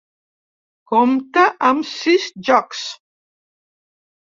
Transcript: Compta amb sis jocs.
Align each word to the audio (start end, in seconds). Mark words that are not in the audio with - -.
Compta 0.91 1.43
amb 1.69 1.87
sis 1.91 2.27
jocs. 2.51 2.83